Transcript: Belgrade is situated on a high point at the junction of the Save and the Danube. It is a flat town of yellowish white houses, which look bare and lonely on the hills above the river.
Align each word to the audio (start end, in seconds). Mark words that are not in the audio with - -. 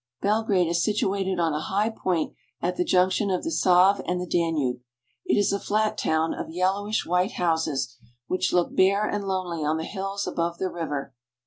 Belgrade 0.19 0.65
is 0.67 0.83
situated 0.83 1.39
on 1.39 1.53
a 1.53 1.59
high 1.61 1.91
point 1.91 2.33
at 2.59 2.75
the 2.75 2.83
junction 2.83 3.29
of 3.29 3.43
the 3.43 3.51
Save 3.51 4.01
and 4.07 4.19
the 4.19 4.25
Danube. 4.25 4.79
It 5.27 5.37
is 5.37 5.53
a 5.53 5.59
flat 5.59 5.95
town 5.95 6.33
of 6.33 6.49
yellowish 6.49 7.05
white 7.05 7.33
houses, 7.33 7.97
which 8.25 8.51
look 8.51 8.75
bare 8.75 9.07
and 9.07 9.27
lonely 9.27 9.63
on 9.63 9.77
the 9.77 9.83
hills 9.83 10.25
above 10.25 10.57
the 10.57 10.71
river. 10.71 11.13